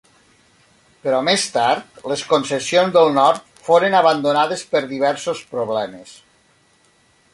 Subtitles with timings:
[1.03, 6.17] Però més tard les concessions del nord foren abandonades per diversos problemes.